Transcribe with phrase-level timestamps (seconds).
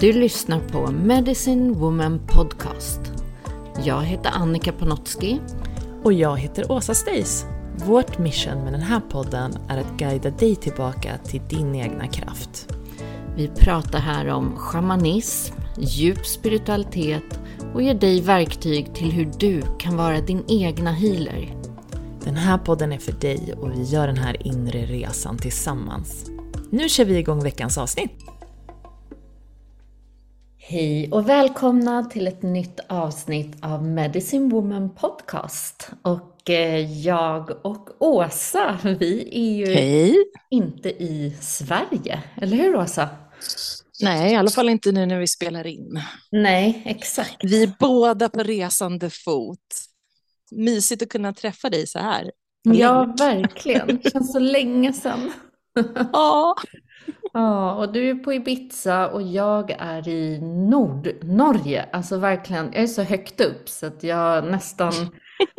[0.00, 3.00] Du lyssnar på Medicine Woman Podcast.
[3.84, 5.40] Jag heter Annika Panotski.
[6.02, 7.46] Och jag heter Åsa Stace.
[7.86, 12.74] Vårt mission med den här podden är att guida dig tillbaka till din egna kraft.
[13.36, 17.40] Vi pratar här om shamanism, djup spiritualitet
[17.74, 21.56] och ger dig verktyg till hur du kan vara din egna healer.
[22.24, 26.30] Den här podden är för dig och vi gör den här inre resan tillsammans.
[26.70, 28.31] Nu kör vi igång veckans avsnitt!
[30.64, 35.90] Hej och välkomna till ett nytt avsnitt av Medicine Woman Podcast.
[36.02, 40.16] Och eh, jag och Åsa, vi är ju Hej.
[40.50, 43.08] inte i Sverige, eller hur Åsa?
[44.02, 46.00] Nej, i alla fall inte nu när vi spelar in.
[46.32, 47.36] Nej, exakt.
[47.44, 49.58] Vi är båda på resande fot.
[50.50, 52.30] Mysigt att kunna träffa dig så här.
[52.62, 53.86] Ja, verkligen.
[53.86, 55.32] Det känns så länge sedan.
[56.12, 56.56] Ja.
[57.32, 61.88] Ja, och du är på Ibiza och jag är i Nordnorge.
[61.92, 64.92] Alltså verkligen, jag är så högt upp så att jag nästan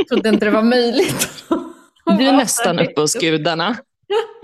[0.09, 1.45] trodde inte det var möjligt.
[2.05, 3.77] Du är nästan uppe hos gudarna.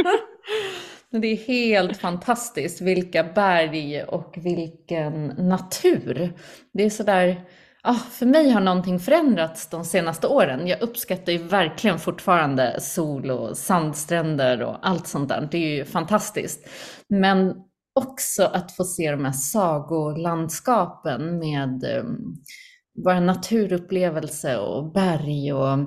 [1.12, 6.34] Det är helt fantastiskt vilka berg och vilken natur.
[6.74, 7.42] Det är sådär,
[7.84, 10.68] ah, för mig har någonting förändrats de senaste åren.
[10.68, 15.48] Jag uppskattar ju verkligen fortfarande sol och sandstränder och allt sånt där.
[15.52, 16.68] Det är ju fantastiskt.
[17.10, 17.54] Men
[17.96, 22.36] också att få se de här sagolandskapen med um,
[23.04, 25.78] våra naturupplevelse och berg och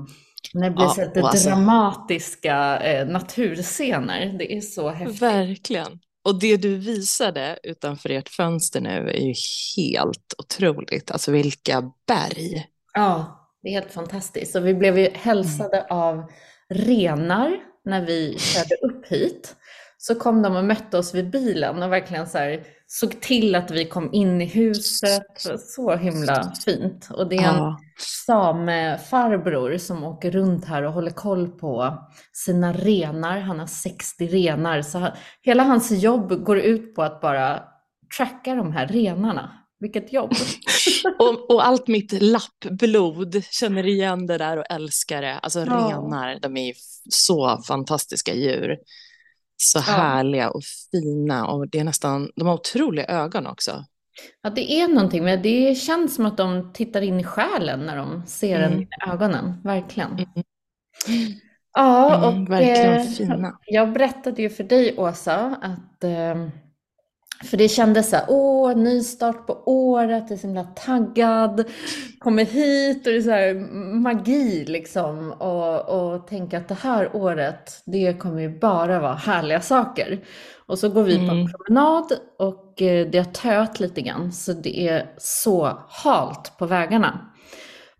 [0.54, 4.38] när det blir Ja, så alltså- dramatiska eh, naturscener.
[4.38, 5.22] Det är så häftigt.
[5.22, 5.98] Verkligen.
[6.24, 9.34] Och det du visade utanför ert fönster nu är ju
[9.76, 11.10] helt otroligt.
[11.10, 12.66] Alltså vilka berg.
[12.94, 14.56] Ja, det är helt fantastiskt.
[14.56, 16.30] Och vi blev ju hälsade av
[16.68, 19.56] renar när vi körde upp hit.
[19.98, 23.70] Så kom de och mötte oss vid bilen och verkligen så här, såg till att
[23.70, 25.22] vi kom in i huset.
[25.68, 27.08] Så himla fint.
[27.10, 27.78] Och det är en Ja.
[28.26, 31.98] samefarbror som åker runt här och håller koll på
[32.32, 33.38] sina renar.
[33.40, 34.82] Han har 60 renar.
[34.82, 35.10] Så han,
[35.42, 37.62] hela hans jobb går ut på att bara
[38.16, 39.52] tracka de här renarna.
[39.80, 40.32] Vilket jobb!
[41.18, 45.38] Och, och allt mitt lappblod känner igen det där och älskar det.
[45.38, 45.64] Alltså Ja.
[45.66, 46.74] renar, de är
[47.10, 48.76] så fantastiska djur.
[49.62, 53.84] Så härliga och fina och det är nästan, de har otroliga ögon också.
[54.42, 57.96] Ja, det är någonting, men det känns som att de tittar in i själen när
[57.96, 58.82] de ser en Mm.
[58.82, 60.16] i ögonen, verkligen.
[61.74, 63.58] Ja, Mm, och verkligen eh, fina.
[63.66, 66.48] jag berättade ju för dig, Åsa, att eh,
[67.44, 71.64] för det kändes så här, åh, ny start på året, jag är så himla taggad,
[72.18, 73.54] kommer hit och det är så här
[74.00, 79.60] magi liksom och, och tänka att det här året, det kommer ju bara vara härliga
[79.60, 80.20] saker.
[80.66, 81.52] Och så går vi på en Mm.
[81.52, 87.31] promenad och eh, det har töat lite grann så det är så halt på vägarna.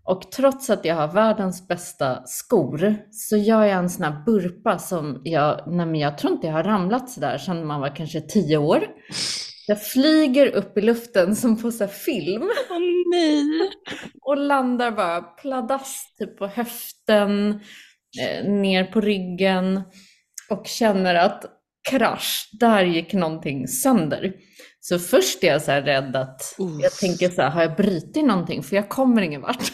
[0.05, 4.79] Och trots att jag har världens bästa skor så gör jag en sån här burpa
[4.79, 8.21] som jag, nej men jag tror inte jag har ramlat sådär sedan man var kanske
[8.21, 8.87] tio år.
[9.67, 12.79] Jag flyger upp i luften som på så film Åh
[13.11, 13.71] nej!
[14.23, 17.61] och landar bara pladask typ på höften,
[18.21, 19.83] eh, ner på ryggen.
[20.51, 21.45] och känner att
[21.91, 24.33] krasch, där gick någonting sönder.
[24.81, 26.83] Så först är jag så rädd att, Uff.
[26.83, 28.63] jag tänker så här, har jag brutit någonting?
[28.63, 29.73] För jag kommer ingen vart.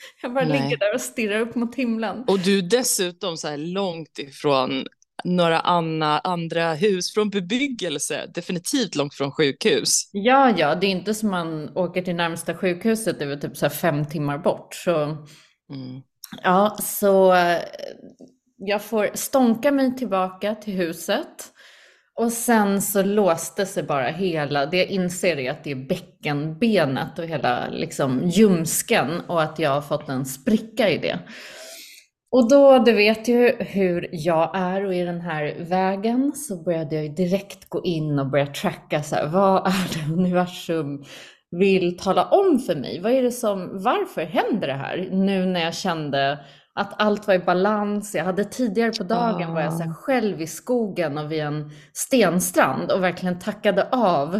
[0.22, 0.62] Jag bara Nej.
[0.62, 2.24] ligger där och stirrar upp mot himlen.
[2.26, 4.84] Och du dessutom så här långt ifrån
[5.24, 10.10] några anna, andra hus, från bebyggelse, definitivt långt från sjukhus.
[10.12, 13.56] Ja, ja, det är inte som man åker till närmsta sjukhuset, det är väl typ
[13.56, 14.74] så fem timmar bort.
[14.74, 15.16] Så
[15.70, 16.02] Mm.
[16.42, 17.62] Ja, så eh,
[18.56, 21.52] jag får stånka mig tillbaka till huset.
[22.20, 27.18] Och sen så låste sig bara hela, det jag inser är att det är bäckenbenet
[27.18, 31.18] och hela liksom ljumsken och att jag har fått en spricka i det.
[32.30, 36.94] Och då, du vet ju hur jag är och i den här vägen så började
[36.94, 41.04] jag ju direkt gå in och börja tracka så här, vad är det universum
[41.50, 43.00] vill tala om för mig?
[43.00, 45.08] Vad är det som, varför händer det här?
[45.12, 46.38] Nu när jag kände
[46.74, 48.14] att allt var i balans.
[48.14, 51.70] Jag hade tidigare på dagen var jag så här själv i skogen och vid en
[51.92, 54.34] stenstrand och verkligen tackade av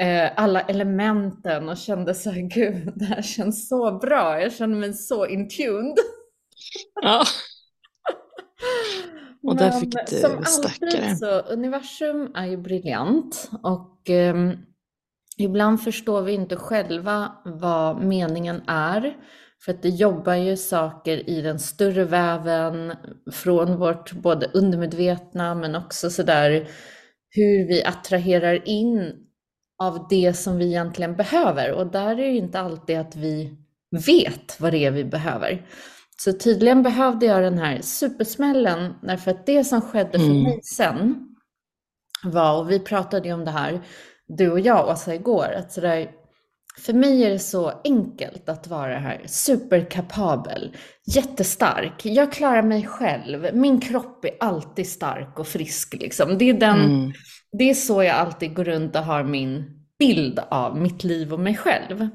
[0.00, 4.40] eh, alla elementen och kände så här, gud, det här känns så bra.
[4.40, 5.96] Jag känner mig så in tuned.
[7.02, 7.24] Ja.
[9.42, 10.90] Och där fick du som stackare.
[11.02, 14.52] alltid så, universum är ju briljant och ehm,
[15.38, 19.16] ibland förstår vi inte själva vad meningen är.
[19.64, 22.92] För att det jobbar ju saker i den större väven
[23.32, 26.68] från vårt både undermedvetna men också sådär
[27.30, 29.14] hur vi attraherar in
[29.82, 31.72] av det som vi egentligen behöver.
[31.72, 33.56] Och där är det ju inte alltid att vi
[34.06, 35.66] vet vad det är vi behöver.
[36.16, 40.42] Så tydligen behövde jag den här supersmällen därför att det som skedde för Mm.
[40.42, 41.28] mig sen
[42.24, 43.80] var, och vi pratade ju om det här,
[44.26, 46.10] du och jag Åsa igår, att sådär,
[46.78, 50.76] för mig är det så enkelt att vara här superkapabel,
[51.14, 52.06] jättestark.
[52.06, 53.48] Jag klarar mig själv.
[53.54, 56.38] Min kropp är alltid stark och frisk liksom.
[56.38, 57.12] Det är den, Mm.
[57.58, 59.64] det är så jag alltid går runt och har min
[59.98, 62.08] bild av mitt liv och mig själv.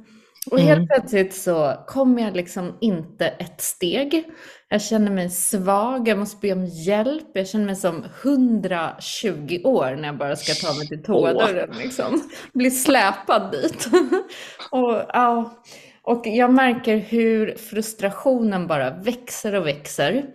[0.51, 0.87] Och helt Mm.
[0.87, 4.23] plötsligt så kommer jag liksom inte ett steg.
[4.69, 7.27] Jag känner mig svag, jag måste be om hjälp.
[7.33, 11.77] Jag känner mig som 120 år när jag bara ska ta mig till toadörren.
[11.77, 12.29] Liksom.
[12.53, 13.87] Blir släpad dit.
[14.71, 15.63] och, ja,
[16.03, 20.25] och jag märker hur frustrationen bara växer och växer.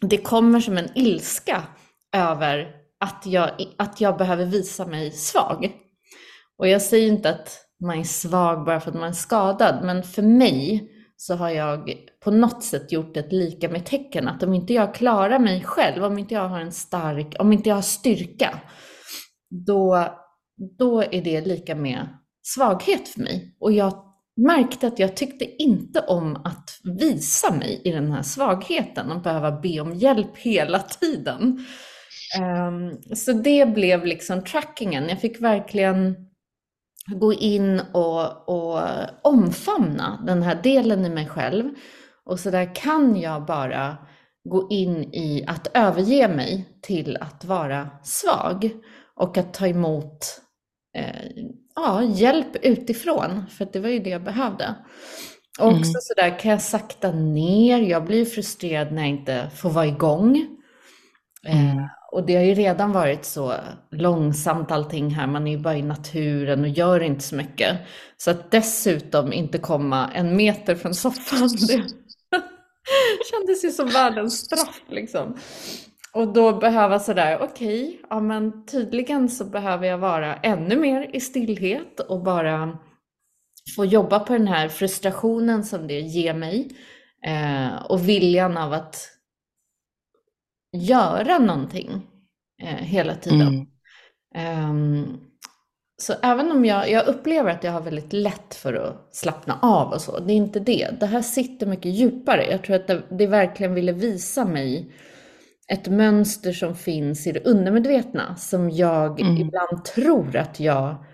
[0.00, 1.62] Det kommer som en ilska
[2.16, 5.72] över att jag, att jag behöver visa mig svag.
[6.58, 10.02] Och jag säger inte att man är svag bara för att man är skadad, men
[10.02, 11.94] för mig så har jag
[12.24, 16.04] på något sätt gjort ett lika med tecken att om inte jag klarar mig själv,
[16.04, 18.60] om inte jag har en stark, om inte jag har styrka,
[19.66, 20.08] då,
[20.78, 22.08] då är det lika med
[22.42, 23.56] svaghet för mig.
[23.60, 23.92] Och jag
[24.36, 29.60] märkte att jag tyckte inte om att visa mig i den här svagheten och behöva
[29.60, 31.64] be om hjälp hela tiden.
[32.40, 35.08] Um, så det blev liksom trackingen.
[35.08, 36.16] Jag fick verkligen
[37.06, 38.80] gå in och, och
[39.22, 41.70] omfamna den här delen i mig själv.
[42.24, 43.96] Och så där kan jag bara
[44.48, 48.70] gå in i att överge mig till att vara svag
[49.16, 50.40] och att ta emot
[50.96, 51.26] eh,
[51.76, 54.74] ja, hjälp utifrån, för det var ju det jag behövde.
[55.60, 55.78] Och Mm.
[55.80, 59.86] också så där kan jag sakta ner, jag blir frustrerad när jag inte får vara
[59.86, 60.36] igång.
[61.46, 63.54] Eh, Mm och det har ju redan varit så
[63.90, 67.78] långsamt allting här, man är ju bara i naturen och gör inte så mycket.
[68.16, 71.48] Så att dessutom inte komma en meter från soffan,
[73.18, 75.36] det kändes ju som världens straff liksom.
[76.12, 81.20] Och då behöva sådär, okej, ja men tydligen så behöver jag vara ännu mer i
[81.20, 82.78] stillhet och bara
[83.76, 86.70] få jobba på den här frustrationen som det ger mig.
[87.26, 89.15] Eh, och viljan av att
[90.76, 92.02] göra någonting
[92.62, 93.48] eh, hela tiden.
[93.48, 93.66] Mm.
[94.36, 95.18] Ehm,
[96.02, 99.92] så även om jag, jag upplever att jag har väldigt lätt för att slappna av
[99.92, 100.88] och så, det är inte det.
[101.00, 102.46] Det här sitter mycket djupare.
[102.50, 104.92] Jag tror att det, det verkligen ville visa mig
[105.72, 109.36] ett mönster som finns i det undermedvetna som jag Mm.
[109.36, 111.04] ibland tror att jag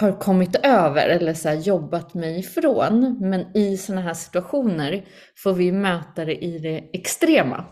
[0.00, 3.16] har kommit över eller så jobbat mig ifrån.
[3.20, 5.04] Men i sådana här situationer
[5.36, 7.64] får vi möta det i det extrema.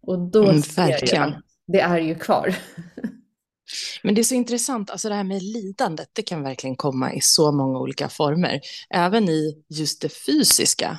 [0.00, 1.30] Och då Mm, ser verkligen.
[1.30, 2.56] jag, det är ju kvar.
[4.02, 7.20] Men det är så intressant, alltså det här med lidandet, det kan verkligen komma i
[7.20, 8.60] så många olika former.
[8.90, 10.98] Även i just det fysiska.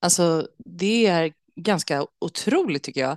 [0.00, 3.16] Alltså det är ganska otroligt tycker jag.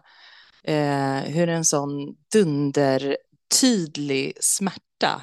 [0.64, 5.22] Eh, hur en sån dundertydlig smärta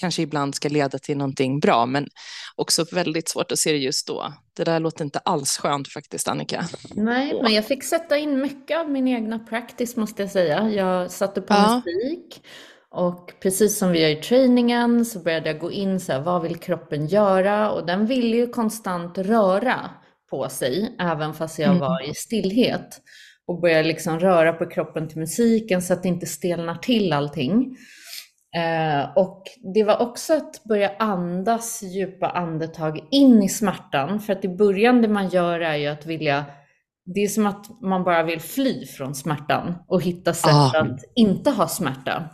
[0.00, 2.08] kanske ibland ska leda till någonting bra, men
[2.56, 4.32] också väldigt svårt att se det just då.
[4.56, 6.64] Det där låter inte alls skönt faktiskt, Annika.
[6.94, 10.70] Nej, men jag fick sätta in mycket av min egna practice måste jag säga.
[10.70, 11.82] Jag satte på Ja.
[11.86, 12.42] musik
[12.90, 16.42] och precis som vi gör i träningen så började jag gå in så här, vad
[16.42, 17.70] vill kroppen göra?
[17.70, 19.90] Och den vill ju konstant röra
[20.30, 21.80] på sig, även fast jag Mm.
[21.80, 23.00] var i stillhet.
[23.46, 27.76] Och började liksom röra på kroppen till musiken så att det inte stelnar till allting.
[28.56, 29.42] Eh, och
[29.74, 34.20] det var också att börja andas djupa andetag in i smärtan.
[34.20, 36.44] För att i början det man gör är ju att vilja,
[37.14, 40.80] det är som att man bara vill fly från smärtan och hitta sätt Ah.
[40.80, 42.24] att inte ha smärta.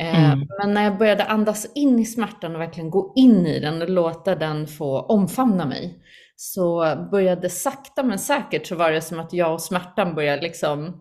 [0.00, 0.46] Eh, Mm.
[0.58, 3.88] Men när jag började andas in i smärtan och verkligen gå in i den och
[3.90, 5.98] låta den få omfamna mig,
[6.36, 11.00] så började sakta men säkert så var det som att jag och smärtan började liksom,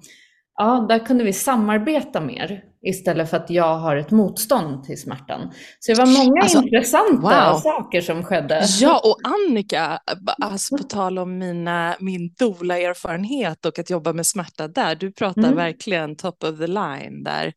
[0.58, 5.52] ja, där kunde vi samarbeta mer istället för att jag har ett motstånd till smärtan.
[5.80, 7.60] Så det var många Alltså, intressanta wow.
[7.60, 8.66] saker som skedde.
[8.80, 10.00] Ja, och Annika,
[10.42, 15.42] alltså på tal om mina, min doula-erfarenhet och att jobba med smärta där, du pratar
[15.44, 15.56] Mm.
[15.56, 17.54] verkligen top of the line där.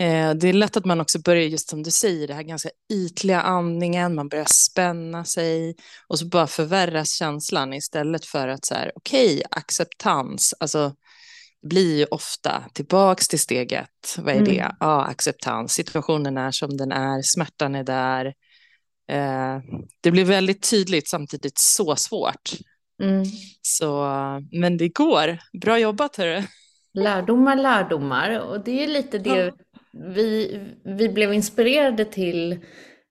[0.00, 2.68] Eh, det är lätt att man också börjar, just som du säger, det här ganska
[2.92, 5.76] ytliga andningen, man börjar spänna sig
[6.08, 10.92] och så bara förvärras känslan istället för att så här, okej, acceptans, alltså
[11.62, 13.88] blir ju ofta tillbaks till steget,
[14.18, 14.44] vad är Mm.
[14.48, 14.74] det?
[14.80, 18.34] Ja, acceptans, situationen är som den är, smärtan är där,
[19.10, 19.58] Eh,
[20.00, 22.50] det blir väldigt tydligt samtidigt så svårt.
[23.02, 23.24] Mm.
[23.62, 24.04] Så,
[24.52, 25.38] men det går.
[25.60, 26.42] Bra jobbat hörru.
[26.94, 28.40] Lärdomar, lärdomar.
[28.40, 29.52] Och det är lite det Ja.
[30.14, 32.58] vi, vi blev inspirerade till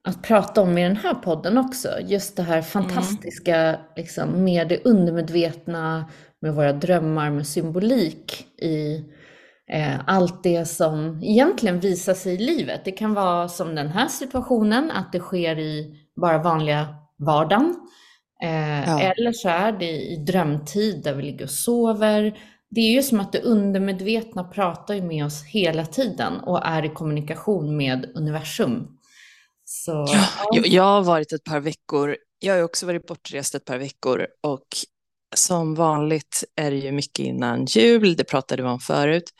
[0.08, 1.89] att prata om i den här podden också.
[2.06, 9.03] Just det här fantastiska liksom, med det undermedvetna, med våra drömmar, med symbolik i
[9.72, 12.82] eh, allt det som egentligen visar sig i livet.
[12.86, 16.88] Det kan vara som den här situationen, att det sker i bara vanliga
[17.20, 17.75] vardagen.
[18.44, 19.00] Eh, Ja.
[19.01, 22.39] Eller så är det i drömtid där vi ligger och sover.
[22.70, 26.86] Det är ju som att det undermedvetna pratar ju med oss hela tiden och är
[26.86, 28.88] i kommunikation med universum.
[29.65, 30.06] Så,
[30.51, 34.27] Jag, jag har varit ett par veckor, jag har också varit bortrest ett par veckor
[34.44, 34.67] och
[35.36, 39.34] som vanligt är det ju mycket innan jul, det pratade vi om förut.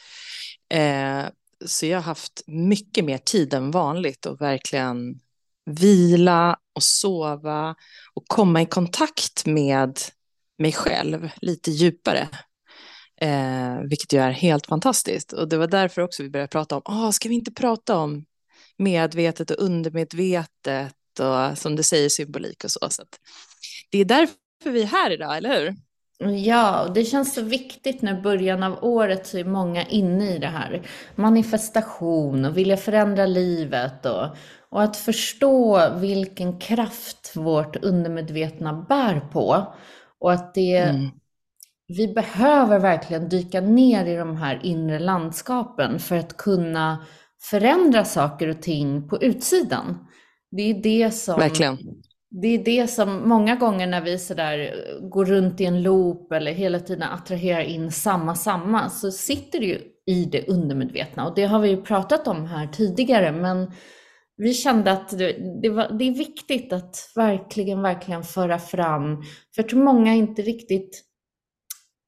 [0.70, 1.25] Eh,
[1.65, 5.20] så jag har haft mycket mer tid än vanligt och verkligen
[5.65, 7.75] vila och sova
[8.13, 10.00] och komma i kontakt med
[10.58, 12.29] mig själv lite djupare.
[13.22, 15.34] Eh, vilket ju är helt fantastiskt.
[15.34, 18.25] Och det var därför också vi började prata om, ah, ska vi inte prata om
[18.77, 22.79] medvetet och undermedvetet och som du säger symbolik och så.
[22.89, 23.20] så att
[23.89, 24.36] det är därför
[24.66, 25.76] vi är här idag, eller hur?
[26.20, 30.36] Ja, och det känns så viktigt nu i början av året så är många inne
[30.36, 30.82] i det här.
[31.16, 34.26] Manifestation och vilja förändra livet och,
[34.70, 39.74] och att förstå vilken kraft vårt undermedvetna bär på.
[40.20, 41.10] Och att det, Mm.
[41.88, 47.06] vi behöver verkligen dyka ner i de här inre landskapen för att kunna
[47.42, 50.08] förändra saker och ting på utsidan.
[50.52, 51.78] Det är det som Verkligen
[52.41, 54.74] det är det som många gånger när vi så där
[55.10, 59.65] går runt i en loop eller hela tiden attraherar in samma, samma, så sitter det
[59.65, 61.27] ju i det undermedvetna.
[61.27, 63.72] Och det har vi ju pratat om här tidigare, men
[64.38, 69.22] vi kände att det, det, var, det är viktigt att verkligen, verkligen föra fram,
[69.56, 71.03] för jag tror många inte riktigt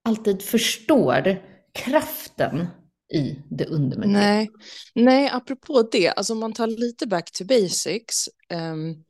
[0.03, 1.41] alltid förstår
[1.73, 2.67] kraften
[3.13, 4.19] i det undermedvetna.
[4.19, 4.49] Nej.
[4.95, 8.29] Nej, apropå det, alltså om man tar lite back to basics.
[8.53, 9.03] um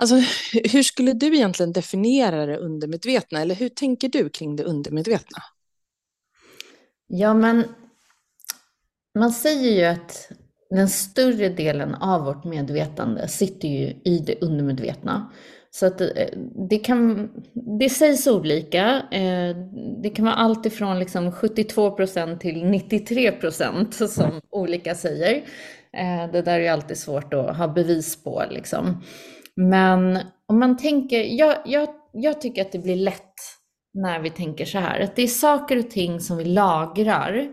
[0.00, 0.14] alltså,
[0.52, 3.40] hur skulle du egentligen definiera det undermedvetna?
[3.40, 5.38] Eller hur tänker du kring det undermedvetna?
[7.06, 7.64] Ja, men
[9.18, 10.32] man säger ju att
[10.70, 15.32] den större delen av vårt medvetande sitter ju i det undermedvetna.
[15.70, 16.08] Så att eh,
[16.68, 17.30] det kan,
[17.78, 19.02] det sägs olika.
[19.10, 19.56] Eh,
[20.02, 25.34] det kan vara allt ifrån liksom 72% till 93% som olika säger.
[25.92, 29.02] Eh, det där är ju alltid svårt att ha bevis på liksom.
[29.56, 33.34] Men om man tänker, jag, jag, jag tycker att det blir lätt
[33.94, 37.48] när vi tänker så här, att det är saker och ting som vi lagrar,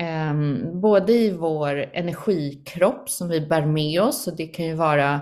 [0.00, 0.34] eh,
[0.82, 5.20] både i vår energikropp som vi bär med oss, och det kan ju vara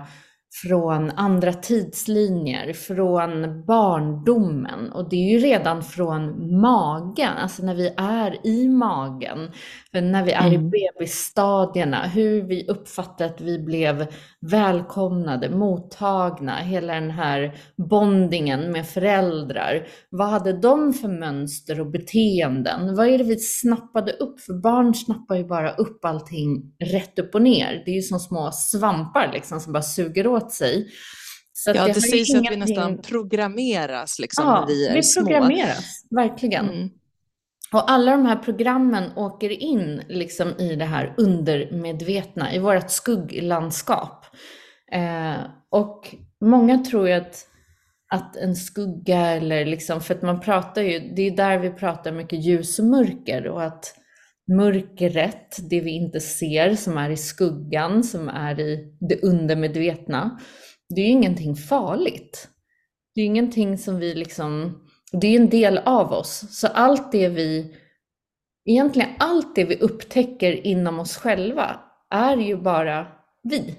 [0.61, 4.91] från andra tidslinjer, från barndomen.
[4.91, 9.51] Och det är ju redan från magen, alltså när vi är i magen,
[9.93, 10.53] när vi är mm.
[10.53, 14.07] i bebisstadierna, hur vi uppfattar att vi blev
[14.41, 17.55] välkomnade, mottagna, hela den här
[17.89, 19.87] bondingen med föräldrar.
[20.09, 22.95] Vad hade de för mönster och beteenden?
[22.95, 24.39] Vad är det vi snappade upp?
[24.39, 27.81] För barn snappar ju bara upp allting rätt upp och ner.
[27.85, 30.87] Det är ju som små svampar liksom som bara suger åt sig.
[31.53, 32.61] Så ja, det, det sägs ingenting...
[32.61, 35.25] att vi nästan programmeras liksom, ja, när vi är vi små.
[35.25, 36.69] programmeras, verkligen.
[36.69, 36.89] Mm.
[37.73, 44.25] Och alla de här programmen åker in liksom i det här undermedvetna, i vårt skugglandskap.
[44.91, 45.35] Eh,
[45.69, 47.47] och många tror ju att,
[48.13, 52.11] att en skugga eller liksom, för att man pratar ju, det är där vi pratar
[52.11, 53.93] mycket ljus och mörker och att
[54.47, 60.39] mörkret, det vi inte ser, som är i skuggan, som är i det undermedvetna,
[60.95, 62.47] det är ju ingenting farligt.
[63.15, 66.45] Det är ingenting som vi liksom det är en del av oss.
[66.49, 67.75] Så allt det vi,
[68.65, 73.07] egentligen allt det vi upptäcker inom oss själva är ju bara
[73.43, 73.75] vi.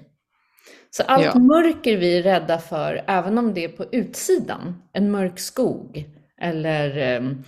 [0.91, 1.39] Så allt ja.
[1.39, 6.05] mörker vi är rädda för, även om det är på utsidan, en mörk skog
[6.41, 7.43] eller um,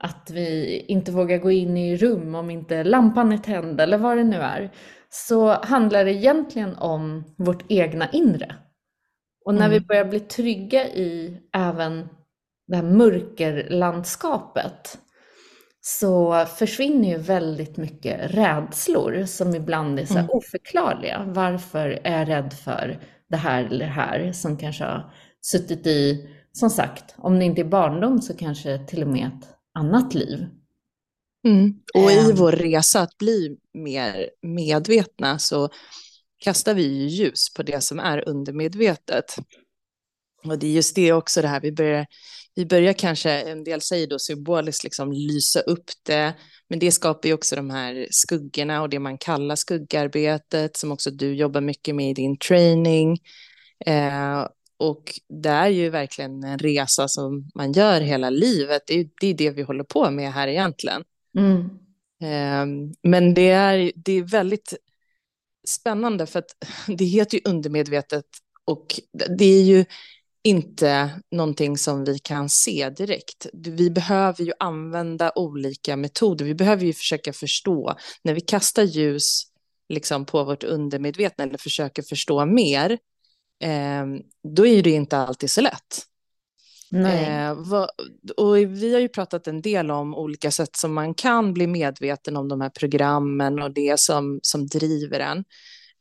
[0.00, 4.16] att vi inte vågar gå in i rum om inte lampan är tänd eller vad
[4.16, 4.70] det nu är,
[5.08, 8.54] så handlar det egentligen om vårt egna inre.
[9.44, 9.70] Och när mm.
[9.70, 12.08] vi börjar bli trygga i även
[12.66, 14.98] det här mörkerlandskapet
[15.80, 20.30] så försvinner ju väldigt mycket rädslor som ibland är så mm.
[20.30, 21.24] oförklarliga.
[21.26, 26.28] Varför är jag rädd för det här eller det här som kanske har suttit i,
[26.52, 30.46] som sagt, om det inte är barndom så kanske till och med ett annat liv.
[31.44, 31.74] Mm.
[31.94, 32.36] Och i ehm.
[32.36, 35.68] vår resa att bli mer medvetna så
[36.38, 39.36] kastar vi ju ljus på det som är undermedvetet.
[40.44, 42.06] Och det är just det också det här, vi börjar
[42.54, 46.34] vi börjar kanske, en del säger då symboliskt, liksom lysa upp det,
[46.68, 51.10] men det skapar ju också de här skuggorna och det man kallar skuggarbetet, som också
[51.10, 53.18] du jobbar mycket med i din training.
[53.86, 54.46] Eh,
[54.80, 58.82] och det är ju verkligen en resa som man gör hela livet.
[58.86, 61.04] Det är, det är det vi håller på med här egentligen.
[61.38, 61.60] Mm.
[62.22, 64.74] Eh, men det är, det är väldigt
[65.66, 66.56] spännande för att
[66.98, 68.24] det heter ju undermedvetet
[68.64, 68.86] och
[69.38, 69.84] det är ju
[70.42, 73.46] inte någonting som vi kan se direkt.
[73.52, 76.44] Vi behöver ju använda olika metoder.
[76.44, 77.94] Vi behöver ju försöka förstå.
[78.22, 79.42] När vi kastar ljus
[79.88, 82.98] liksom på vårt undermedvetna eller försöker förstå mer,
[84.48, 86.06] då är det inte alltid så lätt.
[86.94, 87.90] Eh, vad,
[88.36, 92.36] och vi har ju pratat en del om olika sätt som man kan bli medveten
[92.36, 95.44] om de här programmen och det som, som driver en.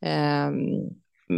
[0.06, 0.52] Eh,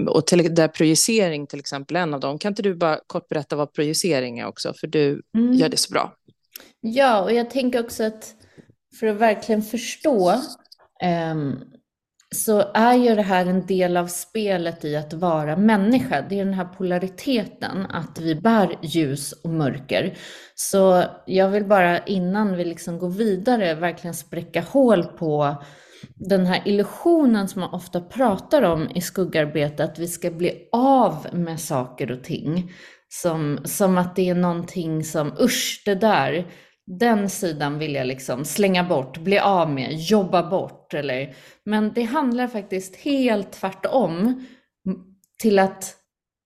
[0.07, 2.39] och till, där projicering till exempel är en av dem.
[2.39, 5.53] Kan inte du bara kort berätta vad projicering är också, för du mm.
[5.53, 6.15] gör det så bra.
[6.81, 8.35] Ja, och jag tänker också att
[8.99, 10.31] för att verkligen förstå
[11.31, 11.59] um,
[12.35, 16.25] så är ju det här en del av spelet i att vara människa.
[16.29, 20.17] Det är den här polariteten, att vi bär ljus och mörker.
[20.55, 25.63] Så jag vill bara innan vi liksom går vidare verkligen spräcka hål på
[26.15, 31.27] den här illusionen som man ofta pratar om i skuggarbete, att vi ska bli av
[31.31, 32.71] med saker och ting.
[33.09, 36.47] Som, som att det är någonting som, usch det där,
[36.99, 40.93] den sidan vill jag liksom slänga bort, bli av med, jobba bort.
[40.93, 44.45] Eller, men det handlar faktiskt helt tvärtom
[45.41, 45.95] till att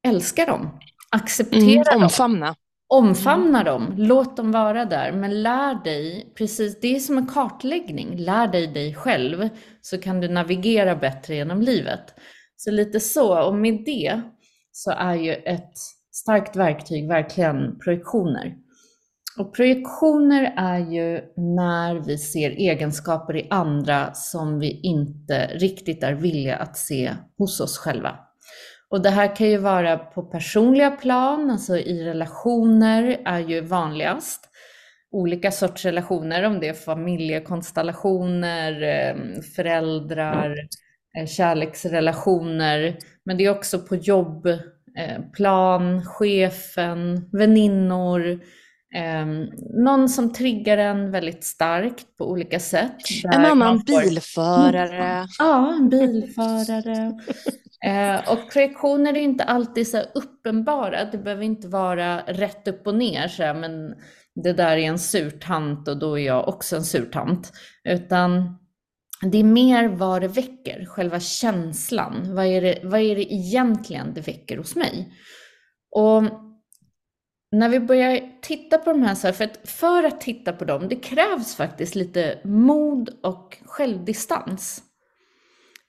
[0.07, 0.79] älska dem,
[1.09, 2.03] acceptera mm, dem.
[2.03, 2.55] Omfamna.
[2.87, 8.17] Omfamna dem, låt dem vara där, men lär dig, precis, det är som en kartläggning,
[8.17, 9.49] lär dig dig själv
[9.81, 12.13] så kan du navigera bättre genom livet.
[12.57, 14.21] Så lite så, och med det
[14.71, 15.73] så är ju ett
[16.13, 18.64] starkt verktyg verkligen projektioner.
[19.37, 26.13] Och projektioner är ju när vi ser egenskaper i andra som vi inte riktigt är
[26.13, 28.19] villiga att se hos oss själva.
[28.89, 34.49] Och det här kan ju vara på personliga plan, alltså i relationer är ju vanligast.
[35.11, 39.15] Olika sorts relationer, om det är familjekonstellationer, eh,
[39.55, 40.55] föräldrar,
[41.17, 42.97] eh, kärleksrelationer.
[43.25, 48.39] Men det är också på jobbplan, chefen, väninnor,
[49.83, 52.97] någon som triggar en väldigt starkt på olika sätt.
[53.23, 54.01] En annan får...
[54.01, 55.27] bilförare.
[55.39, 57.11] Ja, en bilförare.
[57.87, 61.05] uh, och projektioner är inte alltid så uppenbara.
[61.05, 63.95] Det behöver inte vara rätt upp och ner, så här, men
[64.43, 67.51] det där är en surtant och då är jag också en surtant.
[67.89, 68.57] Utan
[69.21, 72.35] det är mer vad det väcker, själva känslan.
[72.35, 75.13] Vad är det, vad är det egentligen det väcker hos mig?
[75.91, 76.23] Och
[77.59, 80.65] när vi börjar titta på de här, så här, för, att, för att titta på
[80.65, 84.81] dem, det krävs faktiskt lite mod och självdistans.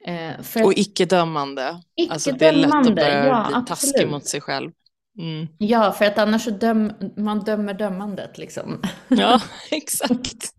[0.06, 1.80] Eh, och icke-dömande.
[1.96, 3.66] Icke alltså det är lätt att börja ja, bli absolut.
[3.66, 4.70] taskig mot sig själv.
[5.18, 5.46] Mm.
[5.58, 8.82] Ja, för att annars så döm, man dömer dömandet liksom.
[9.08, 10.50] Ja, exakt.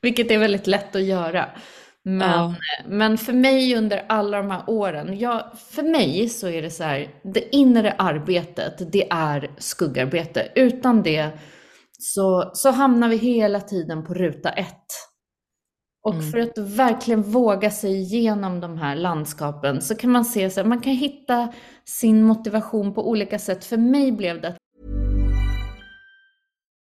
[0.00, 1.48] Vilket är väldigt lätt att göra.
[2.04, 2.54] Men, ja.
[2.86, 6.84] men för mig under alla de här åren, ja, för mig så är det så
[6.84, 10.52] här, det inre arbetet, det är skuggarbete.
[10.54, 11.30] Utan det
[11.98, 14.86] så, så hamnar vi hela tiden på ruta ett.
[16.02, 16.30] Och mm.
[16.30, 20.68] för att verkligen våga sig igenom de här landskapen så kan man se så här,
[20.68, 21.52] man kan hitta
[21.84, 23.64] sin motivation på olika sätt.
[23.64, 24.54] För mig blev det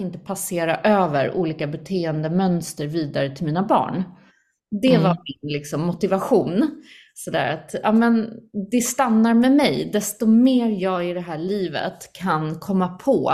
[0.00, 4.02] Inte passera över olika beteendemönster vidare till mina barn.
[4.82, 5.02] Det mm.
[5.02, 6.82] var min liksom, motivation.
[7.14, 8.30] Sådär att ja, men
[8.70, 9.90] det stannar med mig.
[9.92, 13.32] Desto mer jag i det här livet kan komma på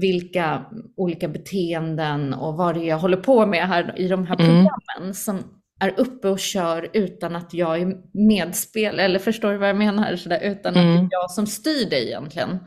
[0.00, 0.64] vilka
[0.96, 4.46] olika beteenden och vad det är jag håller på med här i de här mm.
[4.46, 5.14] programmen mm.
[5.14, 5.38] som
[5.80, 7.96] är uppe och kör utan att jag är
[8.28, 10.16] medspel, eller förstår du vad jag menar?
[10.16, 10.90] Sådär, utan mm.
[10.90, 12.58] att det är jag som styr det egentligen.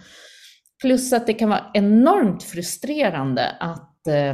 [0.81, 4.33] Plus att det kan vara enormt frustrerande att eh,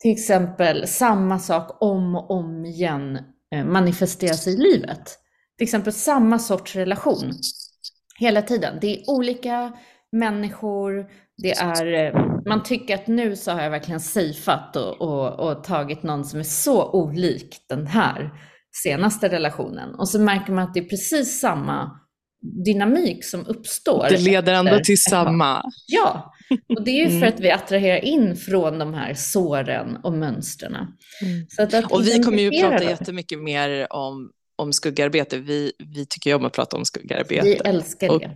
[0.00, 3.18] till exempel samma sak om och om igen
[3.54, 3.64] eh,
[4.46, 5.18] i livet.
[5.58, 7.32] Till exempel samma sorts relation
[8.18, 8.78] hela tiden.
[8.80, 9.72] Det är olika
[10.12, 15.50] människor, det är, eh, man tycker att nu så har jag verkligen safeat och, och,
[15.50, 18.30] och, tagit någon som är så olik den här
[18.84, 19.94] senaste relationen.
[19.94, 22.00] Och så märker man att det är precis samma
[22.64, 24.06] dynamik som uppstår.
[24.10, 25.62] Det leder ändå till samma.
[25.86, 26.34] Ja,
[26.68, 27.28] och det är ju för mm.
[27.28, 30.74] att vi attraherar in från de här såren och mönstren.
[30.74, 31.46] Mm.
[31.48, 35.38] Så att att och vi kommer ju prata jättemycket mer om, om skuggarbete.
[35.38, 37.42] Vi, vi tycker ju om att prata om skuggarbete.
[37.44, 38.14] Vi älskar det.
[38.14, 38.32] Och,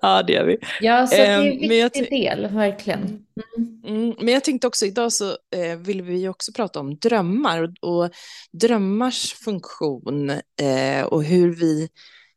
[0.00, 0.58] ja, det gör vi.
[0.80, 3.00] Ja, så det är en viktig del, verkligen.
[3.00, 3.76] Mm.
[3.86, 8.04] Mm, men jag tänkte också, idag så eh, vill vi också prata om drömmar och,
[8.04, 8.10] och
[8.52, 11.88] drömmars funktion eh, och hur vi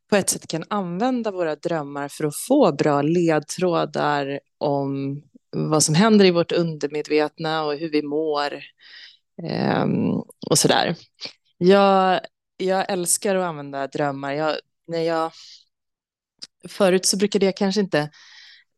[0.09, 5.95] på ett sätt kan använda våra drömmar för att få bra ledtrådar om vad som
[5.95, 8.53] händer i vårt undermedvetna och hur vi mår
[9.43, 9.85] eh,
[10.49, 10.95] och sådär.
[11.57, 12.19] Jag,
[12.57, 14.33] jag älskar att använda drömmar.
[14.33, 14.55] Jag,
[14.87, 15.31] när jag,
[16.67, 17.99] förut så brukade jag kanske inte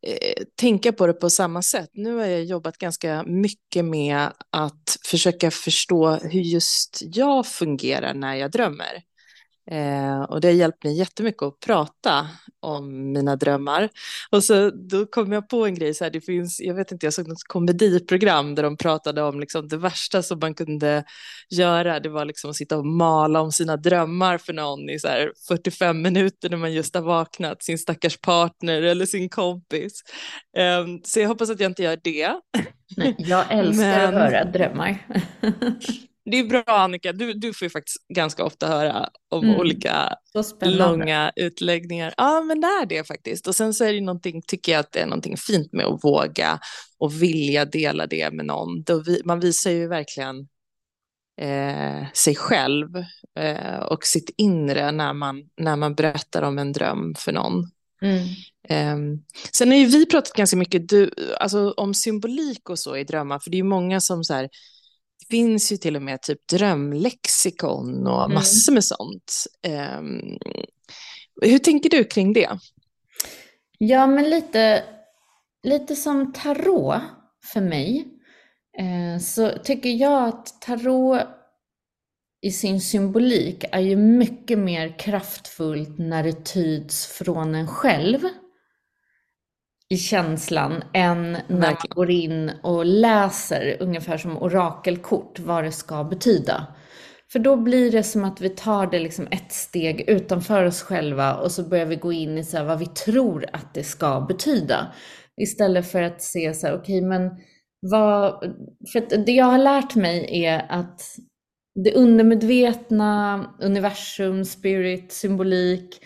[0.06, 1.90] eh, tänka på det på samma sätt.
[1.92, 8.34] Nu har jag jobbat ganska mycket med att försöka förstå hur just jag fungerar när
[8.34, 9.02] jag drömmer.
[9.70, 12.28] Eh, och det har hjälpt mig jättemycket att prata
[12.60, 13.88] om mina drömmar.
[14.30, 17.06] Och så då kom jag på en grej, så här, det finns, jag vet inte,
[17.06, 21.04] jag såg något komediprogram där de pratade om liksom, det värsta som man kunde
[21.50, 25.08] göra, det var liksom att sitta och mala om sina drömmar för någon i så
[25.08, 30.02] här, 45 minuter när man just har vaknat, sin stackars partner eller sin kompis.
[30.56, 32.32] Eh, så jag hoppas att jag inte gör det.
[32.96, 34.14] Nej, jag älskar Men...
[34.14, 35.06] att höra drömmar.
[36.24, 39.60] Det är bra Annika, du, du får ju faktiskt ganska ofta höra om mm.
[39.60, 40.14] olika
[40.62, 42.14] långa utläggningar.
[42.16, 43.46] Ja men det är det faktiskt.
[43.46, 46.04] Och sen så är det någonting, tycker jag att det är någonting fint med att
[46.04, 46.58] våga
[46.98, 48.82] och vilja dela det med någon.
[48.82, 50.48] Då vi, man visar ju verkligen
[51.40, 52.96] eh, sig själv
[53.38, 57.70] eh, och sitt inre när man, när man berättar om en dröm för någon.
[58.02, 58.28] Mm.
[58.68, 63.04] Um, sen har ju vi pratat ganska mycket du, alltså, om symbolik och så i
[63.04, 64.48] drömmar, för det är ju många som så här,
[65.30, 68.34] finns ju till och med typ drömlexikon och mm.
[68.34, 69.46] massor med sånt.
[69.98, 70.38] Um,
[71.42, 72.58] hur tänker du kring det?
[73.78, 74.84] Ja, men lite,
[75.62, 77.00] lite som tarot
[77.52, 78.08] för mig.
[78.78, 81.20] eh, så tycker jag att tarot
[82.42, 88.20] i sin symbolik är ju mycket mer kraftfullt när det tyds från en själv
[89.92, 96.04] i känslan än när man går in och läser ungefär som orakelkort vad det ska
[96.04, 96.66] betyda.
[97.32, 101.34] För då blir det som att vi tar det liksom ett steg utanför oss själva
[101.34, 104.20] och så börjar vi gå in i så här vad vi tror att det ska
[104.20, 104.92] betyda.
[105.42, 107.30] Istället för att se så här, okej okay, men
[107.80, 108.40] vad,
[108.92, 111.02] för det jag har lärt mig är att
[111.84, 116.00] det undermedvetna, universum, spirit, symbolik,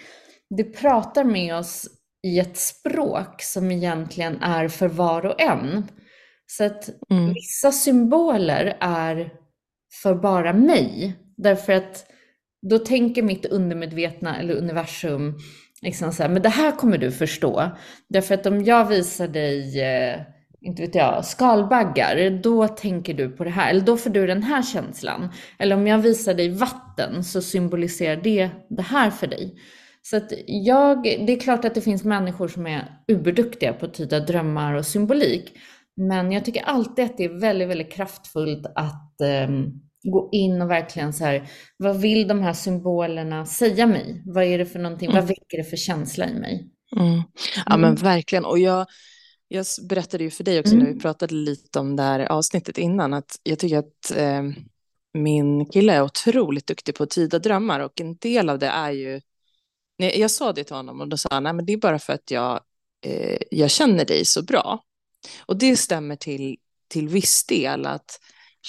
[0.56, 1.88] det pratar med oss
[2.26, 5.86] i ett språk som egentligen är för var och en.
[6.46, 7.34] Så att mm.
[7.34, 9.30] vissa symboler är
[10.02, 11.16] för bara mig.
[11.36, 12.06] Därför att
[12.70, 15.34] då tänker mitt undermedvetna eller universum
[15.82, 17.70] liksom så här, men det här kommer du förstå.
[18.08, 20.20] Därför att om jag visar dig, eh,
[20.60, 24.42] inte vet jag, skalbaggar, då tänker du på det här, eller då får du den
[24.42, 25.32] här känslan.
[25.58, 29.54] Eller om jag visar dig vatten så symboliserar det det här för dig.
[30.10, 33.94] Så att jag, det är klart att det finns människor som är uberduktiga på att
[33.94, 35.52] tyda drömmar och symbolik.
[35.96, 39.14] Men jag tycker alltid att det är väldigt, väldigt kraftfullt att
[39.48, 44.22] um, gå in och verkligen så här, vad vill de här symbolerna säga mig?
[44.26, 45.20] Vad är det för någonting, mm.
[45.20, 46.70] vad väcker det för känsla i mig?
[46.96, 47.22] Mm.
[47.66, 47.94] Ja men mm.
[47.94, 48.86] verkligen, och jag,
[49.48, 51.00] jag berättade ju för dig också när vi mm.
[51.00, 54.42] pratade lite om det här avsnittet innan, att jag tycker att eh,
[55.14, 58.90] min kille är otroligt duktig på att tyda drömmar och en del av det är
[58.90, 59.20] ju
[59.96, 62.12] jag sa det till honom och då sa han, nej men det är bara för
[62.12, 62.60] att jag,
[63.04, 64.82] eh, jag känner dig så bra.
[65.46, 66.56] Och det stämmer till,
[66.88, 68.20] till viss del att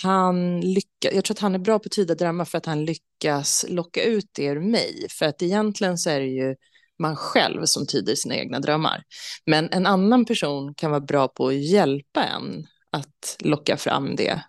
[0.03, 2.85] han lyckas, jag tror att han är bra på att tyda drömmar för att han
[2.85, 5.07] lyckas locka ut det ur mig.
[5.09, 6.55] För att egentligen så är det ju
[6.99, 9.03] man själv som tyder sina egna drömmar.
[9.45, 14.41] Men en annan person kan vara bra på att hjälpa en att locka fram det.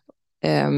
[0.45, 0.71] Eh,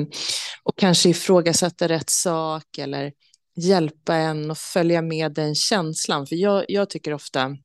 [0.62, 3.12] och kanske ifrågasätta rätt sak eller
[3.56, 6.26] hjälpa en och följa med den känslan.
[6.26, 7.56] För jag, jag tycker ofta,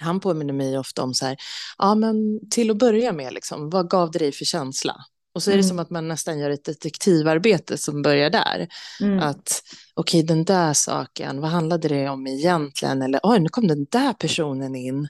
[0.00, 1.36] han påminner mig ofta om så här,
[1.78, 4.96] ja men till att börja med, liksom, vad gav det dig för känsla?
[5.34, 5.68] Och så är det mm.
[5.68, 8.68] som att man nästan gör ett detektivarbete som börjar där.
[9.00, 9.18] Mm.
[9.18, 9.62] Att
[9.94, 13.02] okej, okay, den där saken, vad handlade det om egentligen?
[13.02, 15.08] Eller oj, nu kom den där personen in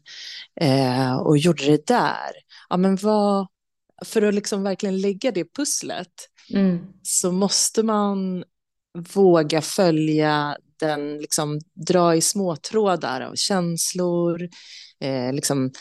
[0.61, 2.31] eh, och gjorde det där.
[2.69, 3.47] Ja, men vad,
[4.05, 6.87] för att liksom verkligen lägga det pusslet mm.
[7.03, 8.45] så måste man
[8.94, 14.48] våga följa den, liksom dra i småtrådar av känslor,
[15.00, 15.72] eh, liksom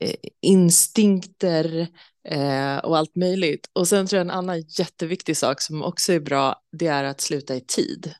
[0.00, 1.88] eh, instinkter
[2.28, 3.70] eh, och allt möjligt.
[3.72, 7.20] Och sen tror jag en annan jätteviktig sak som också är bra, det är att
[7.20, 8.14] sluta i tid.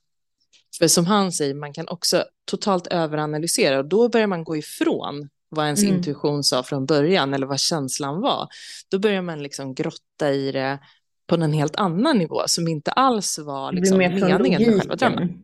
[0.78, 5.28] För som han säger, man kan också totalt överanalysera och då börjar man gå ifrån
[5.48, 5.94] vad ens mm.
[5.94, 8.48] intuition sa från början eller vad känslan var.
[8.90, 10.78] Då börjar man liksom grotta i det,
[11.26, 15.42] på en helt annan nivå som inte alls var liksom, meningen med själva drömmen.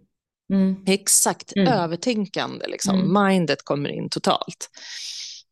[0.52, 0.76] Mm.
[0.86, 1.72] Exakt, mm.
[1.72, 3.00] övertänkande, liksom.
[3.00, 3.28] Mm.
[3.28, 4.70] mindet kommer in totalt.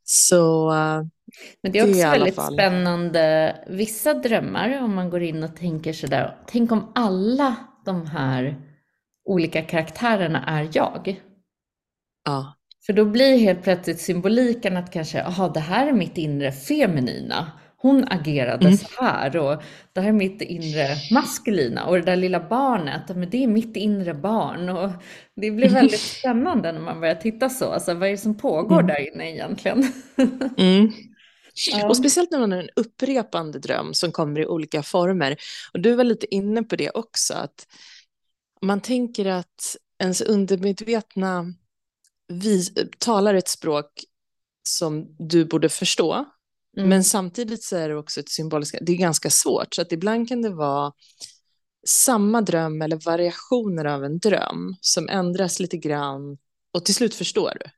[0.04, 0.70] Så
[1.62, 2.52] Men det är också det är väldigt fall...
[2.52, 8.56] spännande, vissa drömmar, om man går in och tänker sådär, tänk om alla de här
[9.24, 11.20] olika karaktärerna är jag.
[12.24, 12.54] Ja.
[12.86, 17.52] För då blir helt plötsligt symboliken att kanske, jaha, det här är mitt inre feminina
[17.82, 18.78] hon agerade mm.
[18.78, 19.62] så här och
[19.92, 23.76] det här är mitt inre maskulina och det där lilla barnet, men det är mitt
[23.76, 24.90] inre barn och
[25.36, 27.72] det blir väldigt spännande när man börjar titta så.
[27.72, 28.86] Alltså vad är det som pågår mm.
[28.86, 29.92] där inne egentligen?
[31.72, 31.88] Mm.
[31.88, 35.36] Och speciellt när man har en upprepande dröm som kommer i olika former.
[35.72, 37.66] Och du var lite inne på det också, att
[38.62, 41.54] man tänker att ens undermedvetna
[42.28, 42.64] vi,
[42.98, 43.86] talar ett språk
[44.62, 46.26] som du borde förstå
[46.76, 46.88] Mm.
[46.88, 50.28] Men samtidigt så är det också ett symboliskt, det är ganska svårt, så att ibland
[50.28, 50.92] kan det vara
[51.86, 56.38] samma dröm eller variationer av en dröm som ändras lite grann
[56.72, 57.70] och till slut förstår du.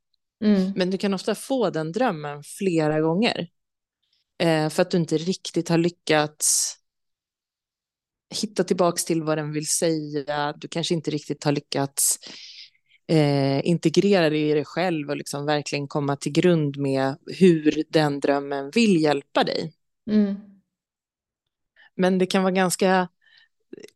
[0.47, 0.73] Mm.
[0.77, 3.49] Men du kan ofta få den drömmen flera gånger
[4.39, 6.77] eh, för att du inte riktigt har lyckats
[8.33, 10.53] hitta tillbaka till vad den vill säga.
[10.53, 12.19] Du kanske inte riktigt har lyckats
[13.07, 18.21] eh, integrera det i dig själv och liksom verkligen komma till grund med hur den
[18.21, 19.73] drömmen vill hjälpa dig.
[20.11, 20.37] Mm.
[21.95, 23.09] Men det kan vara ganska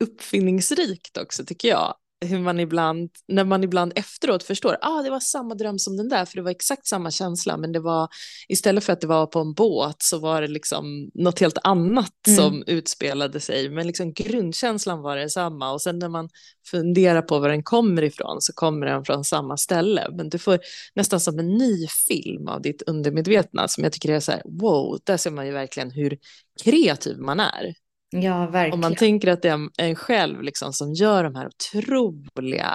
[0.00, 5.20] uppfinningsrikt också tycker jag hur man ibland, när man ibland efteråt förstår, ah, det var
[5.20, 8.08] samma dröm som den där, för det var exakt samma känsla, men det var
[8.48, 12.26] istället för att det var på en båt så var det liksom något helt annat
[12.26, 12.36] mm.
[12.36, 15.72] som utspelade sig, men liksom grundkänslan var densamma.
[15.72, 16.28] Och sen när man
[16.70, 20.58] funderar på var den kommer ifrån så kommer den från samma ställe, men du får
[20.94, 24.98] nästan som en ny film av ditt undermedvetna som jag tycker är så här, wow,
[25.04, 26.18] där ser man ju verkligen hur
[26.64, 27.74] kreativ man är
[28.10, 28.74] Ja, verkligen.
[28.74, 32.72] Om man tänker att det är en själv liksom, som gör de här otroliga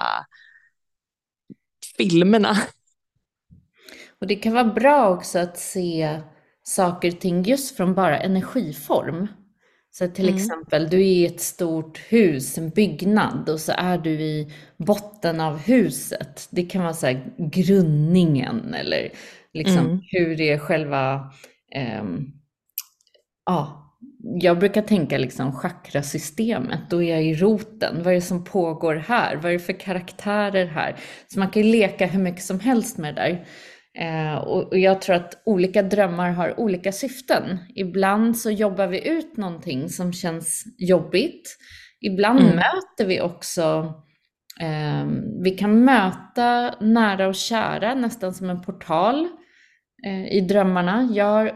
[1.96, 2.56] filmerna.
[4.20, 6.20] Och det kan vara bra också att se
[6.62, 9.26] saker och ting just från bara energiform.
[9.90, 10.36] Så till Mm.
[10.36, 15.40] exempel, du är i ett stort hus, en byggnad, och så är du i botten
[15.40, 16.48] av huset.
[16.50, 19.12] Det kan vara så här grundningen eller
[19.52, 20.00] liksom Mm.
[20.10, 21.32] hur det är själva,
[21.74, 22.26] ehm,
[23.46, 23.81] ja,
[24.22, 28.02] jag brukar tänka liksom chakrasystemet, då är jag i roten.
[28.02, 29.36] Vad är det som pågår här?
[29.36, 30.96] Vad är det för karaktärer här?
[31.26, 33.44] Så man kan ju leka hur mycket som helst med det där.
[33.98, 37.58] Eh, och, och jag tror att olika drömmar har olika syften.
[37.74, 41.56] Ibland så jobbar vi ut någonting som känns jobbigt.
[42.00, 42.56] Ibland Mm.
[42.56, 43.94] möter vi också,
[44.60, 45.06] eh,
[45.42, 49.28] vi kan möta nära och kära nästan som en portal
[50.06, 51.08] eh, i drömmarna.
[51.12, 51.52] Jag har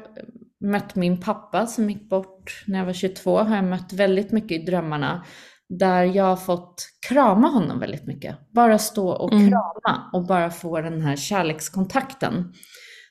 [0.65, 2.36] mött min pappa som gick bort
[2.67, 5.25] när jag var 22, har jag mött väldigt mycket i drömmarna.
[5.69, 8.37] Där jag har fått krama honom väldigt mycket.
[8.53, 9.49] Bara stå och Mm.
[9.49, 12.53] krama och bara få den här kärlekskontakten.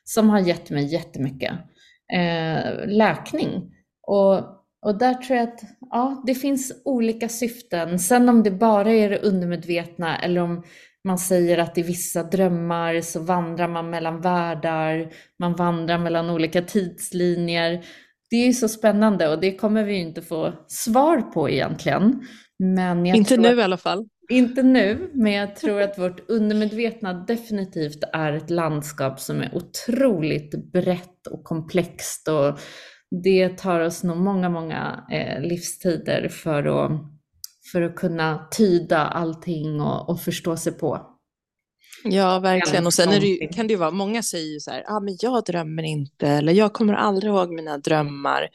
[0.04, 1.54] Som har gett mig jättemycket
[2.14, 3.72] eh, läkning.
[4.08, 4.36] Och,
[4.86, 8.00] och där tror jag att ja, det finns olika syften.
[8.00, 10.64] Sen om det bara är det undermedvetna eller om
[11.04, 16.62] man säger att i vissa drömmar så vandrar man mellan världar, man vandrar mellan olika
[16.62, 17.86] tidslinjer.
[18.36, 22.28] Det är ju så spännande och det kommer vi ju inte få svar på egentligen.
[22.60, 24.06] Men Inte nu att, i alla fall.
[24.30, 30.72] inte nu, men jag tror att vårt undermedvetna definitivt är ett landskap som är otroligt
[30.72, 32.60] brett och komplext och
[33.24, 36.92] det tar oss nog många, många eh, livstider för att,
[37.72, 41.15] för att kunna tyda allting och, och förstå sig på.
[42.04, 42.86] Ja, verkligen.
[42.86, 45.00] Och sen är det ju, kan det ju vara, många säger ju så här, ah,
[45.00, 48.50] men jag drömmer inte, eller jag kommer aldrig ihåg mina drömmar.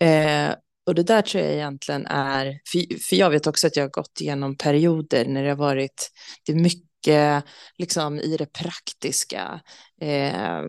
[0.00, 0.54] Eh,
[0.86, 3.90] och det där tror jag egentligen är, för, för jag vet också att jag har
[3.90, 6.10] gått igenom perioder när det har varit,
[6.46, 7.44] det är mycket
[7.78, 9.60] liksom i det praktiska.
[10.00, 10.62] Eh,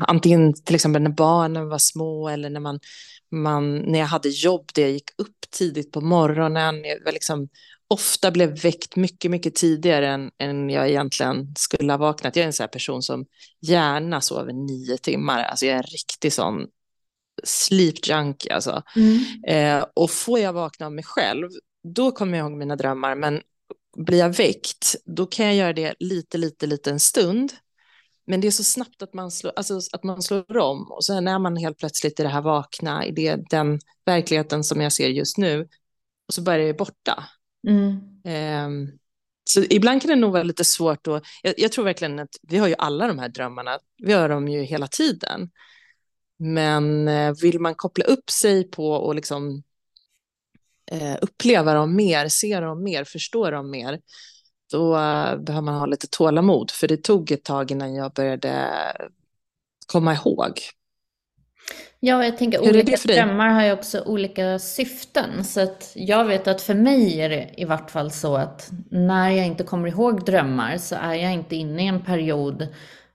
[0.00, 2.80] antingen till exempel när barnen var små eller när man,
[3.30, 6.84] man, när jag hade jobb där jag gick upp tidigt på morgonen.
[6.84, 7.48] Jag var liksom
[7.90, 12.36] ofta blev väckt mycket, mycket tidigare än, än jag egentligen skulle ha vaknat.
[12.36, 13.26] Jag är en sån här person som
[13.60, 15.42] gärna sover nio timmar.
[15.44, 16.66] Alltså jag är en riktig sån
[17.44, 18.82] sleep junkie alltså.
[19.46, 21.48] Eh, och får jag vakna av mig själv,
[21.94, 23.14] då kommer jag ihåg mina drömmar.
[23.14, 23.40] Men
[23.96, 27.52] blir jag väckt, då kan jag göra det lite, lite, lite en stund.
[28.26, 30.92] Men det är så snabbt att man slår, alltså att man slår om.
[30.92, 34.80] Och sen är man helt plötsligt i det här vakna, i det, den verkligheten som
[34.80, 35.68] jag ser just nu.
[36.28, 37.24] Och så börjar det borta.
[37.68, 38.00] Mm.
[38.24, 38.88] Ehm,
[39.44, 42.58] så ibland kan det nog vara lite svårt att, jag, jag tror verkligen att vi
[42.58, 45.50] har ju alla de här drömmarna, vi har dem ju hela tiden.
[46.38, 49.62] Men eh, vill man koppla upp sig på och liksom
[50.90, 54.00] eh, uppleva dem mer, se dem mer, förstå dem mer,
[54.70, 56.70] då eh, behöver man ha lite tålamod.
[56.70, 58.68] För det tog ett tag innan jag började
[59.86, 60.60] komma ihåg.
[62.02, 65.44] Ja, jag tänker olika drömmar har ju också olika syften.
[65.44, 69.30] Så att jag vet att för mig är det i vart fall så att när
[69.30, 72.68] jag inte kommer ihåg drömmar så är jag inte inne i en period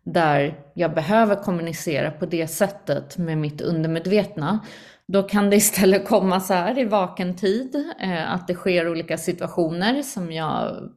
[0.06, 4.60] där jag behöver kommunicera på det sättet med mitt undermedvetna.
[5.08, 9.18] Då kan det istället komma så här i vaken tid, eh, att det sker olika
[9.18, 10.90] situationer som jag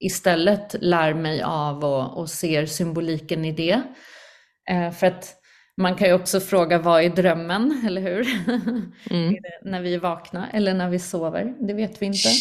[0.00, 3.82] istället lär mig av och, och ser symboliken i det.
[4.70, 5.39] Eh, för att
[5.76, 8.26] man kan ju också fråga vad är drömmen, eller hur?
[9.10, 9.34] Mm.
[9.64, 11.54] När vi är vakna eller när vi sover?
[11.66, 12.28] Det vet vi inte.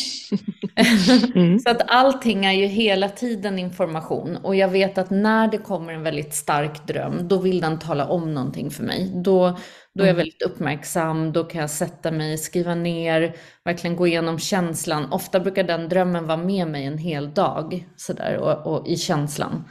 [1.36, 1.60] Mm.
[1.60, 5.94] Så att allting är ju hela tiden information och jag vet att när det kommer
[5.94, 9.12] en väldigt stark dröm, då vill den tala om någonting för mig.
[9.16, 9.58] Då,
[9.94, 10.18] då är jag Mm.
[10.18, 15.12] väldigt uppmärksam, då kan jag sätta mig, skriva ner, verkligen gå igenom känslan.
[15.12, 19.64] Ofta brukar den drömmen vara med mig en hel dag sådär, och, och i känslan.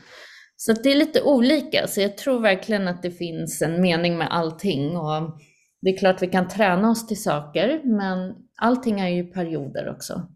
[0.61, 4.29] Så det är lite olika, så jag tror verkligen att det finns en mening med
[4.31, 4.97] allting.
[4.97, 5.41] Och
[5.81, 10.29] det är klart vi kan träna oss till saker, men allting är ju perioder också.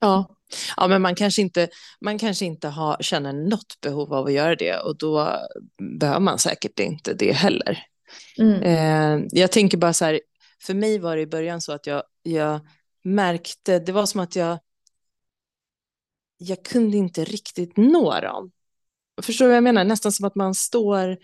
[0.00, 0.36] Ja.
[0.76, 1.68] ja, men man kanske inte,
[2.00, 5.38] man kanske inte har, känner något behov av att göra det och då
[6.00, 7.78] behöver man säkert inte det heller.
[8.38, 8.62] Mm.
[8.62, 10.20] Eh, jag tänker bara så här,
[10.62, 12.60] för mig var det i början så att jag, jag
[13.02, 14.58] märkte, det var som att jag,
[16.38, 18.50] jag kunde inte riktigt nå dem.
[19.22, 19.84] Förstår du vad jag menar?
[19.84, 21.16] Nästan som att man står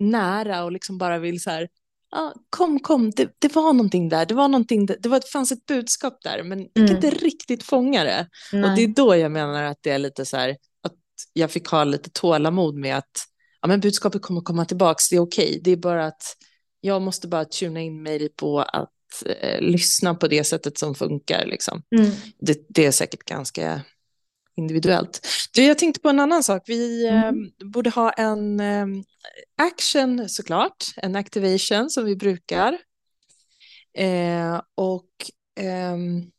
[0.00, 1.68] nära och liksom bara vill så här,
[2.12, 4.96] ah, kom, kom, det, det var någonting där, det var någonting, där.
[5.00, 6.96] det, var, det fanns ett budskap där, men jag kan Mm.
[6.96, 8.28] inte riktigt fånga det.
[8.52, 8.76] Och Nej.
[8.76, 10.50] det är då jag menar att det är lite så här,
[10.82, 10.94] att
[11.32, 13.10] jag fick ha lite tålamod med att
[13.62, 16.22] ja, men budskapet kommer komma tillbaka, det är okej, det är bara att
[16.80, 18.92] jag måste bara tuna in mig på att
[19.40, 21.46] eh, lyssna på det sättet som funkar.
[21.46, 21.82] Liksom.
[21.96, 22.10] Mm.
[22.38, 23.80] Det, det är säkert ganska
[24.58, 25.26] individuellt.
[25.52, 26.62] Du, jag tänkte på en annan sak.
[26.66, 27.44] Vi Mm.
[27.44, 28.86] eh, borde ha en eh,
[29.56, 32.78] action såklart, en activation som vi brukar.
[33.94, 35.10] Eh, och
[35.60, 36.30] ehm,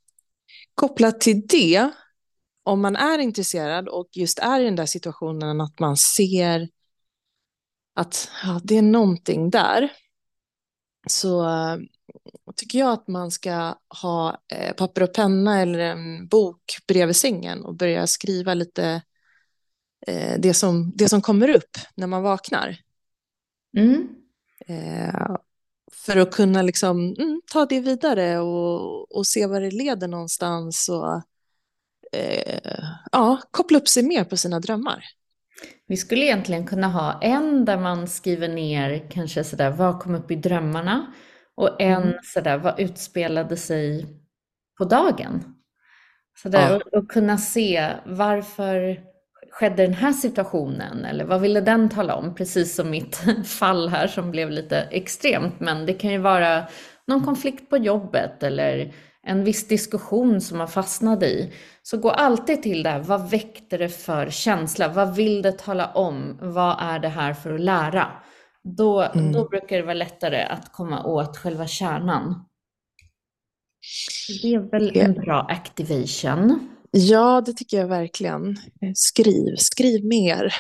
[0.75, 1.89] kopplat till det,
[2.63, 6.69] om man är intresserad och just är i den där situationen att man ser
[7.95, 9.91] att ja, det är någonting där,
[11.07, 11.77] så eh,
[12.55, 17.65] tycker jag att man ska ha eh, papper och penna eller en bok bredvid sängen
[17.65, 19.01] och börja skriva lite
[20.07, 22.77] eh, det, som, det som kommer upp när man vaknar.
[23.77, 24.07] Mm.
[24.67, 25.35] Eh,
[25.93, 30.89] för att kunna liksom, mm, ta det vidare och, och se var det leder någonstans
[30.89, 31.21] och
[32.19, 32.79] eh,
[33.11, 35.03] ja, koppla upp sig mer på sina drömmar.
[35.87, 40.31] Vi skulle egentligen kunna ha en där man skriver ner kanske sådär vad kom upp
[40.31, 41.13] i drömmarna
[41.59, 42.13] och en Mm.
[42.23, 44.05] sådär vad utspelade sig
[44.77, 45.43] på dagen.
[46.41, 46.75] Sådär, Ja.
[46.75, 48.99] och, och kunna se varför
[49.51, 52.35] skedde den här situationen eller vad ville den tala om?
[52.35, 56.63] Precis som mitt fall här som blev lite extremt men det kan ju vara
[57.07, 58.93] någon konflikt på jobbet eller
[59.23, 61.53] en viss diskussion som man fastnade i.
[61.83, 64.87] Så gå alltid till det här, vad väckte det för känsla?
[64.87, 66.37] Vad vill det tala om?
[66.41, 68.07] Vad är det här för att lära?
[68.63, 69.31] Då, Mm.
[69.31, 72.45] då brukar det vara lättare att komma åt själva kärnan.
[74.41, 76.69] Det är väl en bra activation.
[76.91, 78.55] Ja, det tycker jag verkligen.
[78.95, 80.53] Skriv, skriv mer.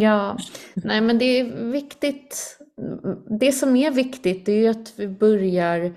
[0.00, 0.38] Ja,
[0.74, 2.58] nej men det är viktigt.
[3.40, 5.94] Det som är viktigt är ju att vi börjar,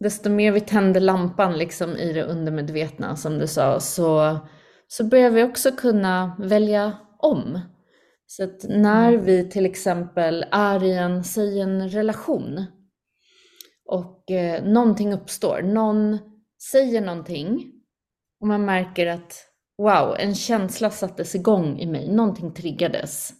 [0.00, 4.38] desto mer vi tänder lampan liksom i det undermedvetna som du sa, så,
[4.88, 7.60] så börjar vi också kunna välja om.
[8.26, 12.66] Så att när vi till exempel är i en, säg en relation
[13.84, 16.18] och eh, någonting uppstår, någon
[16.70, 17.72] säger någonting
[18.40, 19.46] och man märker att
[19.78, 23.32] wow, en känsla sattes igång i mig, någonting triggades.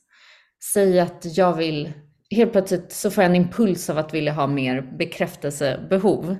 [0.72, 1.92] Säg att jag vill,
[2.30, 6.36] helt plötsligt så får jag en impuls av att vilja ha mer bekräftelsebehov.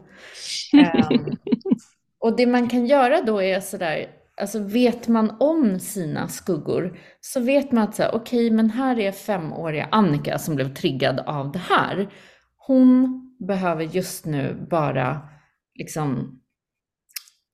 [0.72, 1.36] Ehm,
[2.18, 4.06] och det man kan göra då är sådär,
[4.40, 8.98] alltså vet man om sina skuggor så vet man att så här, okej, men här
[8.98, 12.08] är femåriga Annika som blev triggad av det här.
[12.56, 15.20] Hon behöver just nu bara
[15.74, 16.40] liksom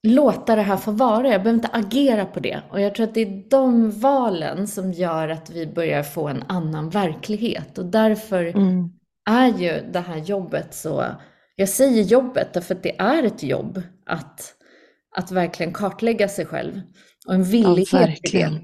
[0.03, 1.28] låta det här få vara.
[1.28, 2.62] Jag behöver inte agera på det.
[2.70, 6.43] Och jag tror att det är de valen som gör att vi börjar få en
[6.49, 7.78] annan verklighet.
[7.78, 8.89] Och därför Mm.
[9.31, 11.05] är ju det här jobbet så,
[11.57, 14.55] jag säger jobbet därför att det är ett jobb att,
[15.16, 16.80] att verkligen kartlägga sig själv.
[17.26, 18.54] Och en villighet till verkligen.
[18.54, 18.61] det.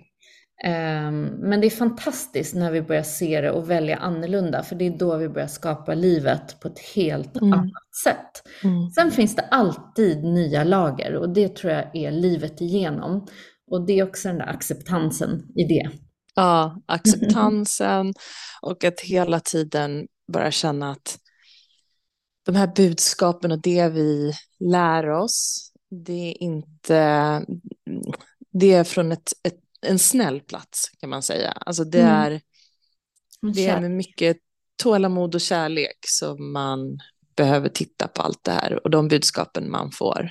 [0.64, 4.86] Ehm, men det är fantastiskt när vi börjar se det och välja annorlunda, för det
[4.86, 7.53] är då vi börjar skapa livet på ett helt Mm.
[7.53, 8.42] annat sätt.
[8.64, 8.90] Mm.
[8.90, 13.26] Sen finns det alltid nya lager och det tror jag är livet igenom.
[13.70, 15.90] Och det är också den där acceptansen i det.
[16.34, 18.14] Ja, acceptansen
[18.62, 21.18] och att hela tiden bara känna att
[22.47, 24.32] de här budskapen och det vi
[24.70, 27.45] lär oss, det är inte,
[28.53, 31.51] det är från ett, ett, en snäll plats kan man säga.
[31.51, 32.12] Alltså det Mm.
[32.14, 32.41] är,
[33.55, 34.37] det är med mycket
[34.82, 36.99] tålamod och kärlek som man
[37.37, 40.30] behöver titta på allt det här och de budskapen man får.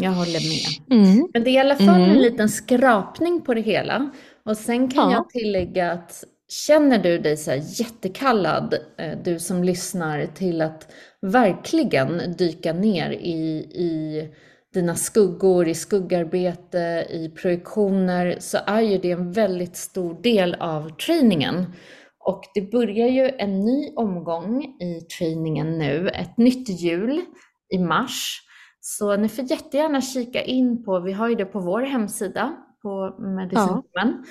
[0.00, 0.98] Jag håller med.
[1.04, 1.28] Mm.
[1.32, 2.10] Men det är i alla fall Mm.
[2.10, 4.10] en liten skrapning på det hela.
[4.44, 5.16] Och sen kan Ja.
[5.16, 10.92] jag tillägga att känner du dig så jättekallad, eh, du som lyssnar, till att
[11.22, 14.28] verkligen dyka ner i, i
[14.74, 20.88] dina skuggor, i skuggarbete, i projektioner, så är ju det en väldigt stor del av
[20.88, 21.66] träningen.
[22.24, 27.20] Och det börjar ju en ny omgång i träningen nu, ett nytt hjul
[27.74, 28.40] i mars.
[28.80, 33.16] Så ni får jättegärna kika in på, vi har ju det på vår hemsida på
[33.18, 34.24] Medicindomen, eh,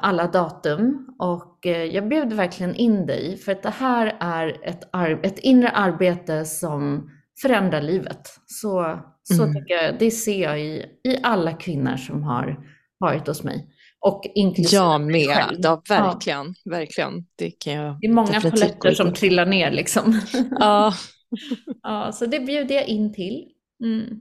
[0.00, 1.06] alla datum.
[1.18, 5.38] Och eh, jag bjuder verkligen in dig för att det här är ett, ar- ett
[5.38, 7.10] inre arbete som
[7.42, 8.20] förändrar livet.
[8.46, 9.54] Så, så Mm.
[9.54, 12.58] tycker jag, det ser jag i, i alla kvinnor som har
[12.98, 13.66] varit hos mig.
[14.00, 15.58] Och inklusive Jag med, själv.
[15.62, 17.12] ja, verkligen, verkligen.
[17.36, 20.20] Det kan jag Det är många polletter som trillar ner liksom.
[20.50, 20.92] Ja,
[21.82, 23.44] Ja, så det bjuder jag in till.
[23.84, 24.20] Mm.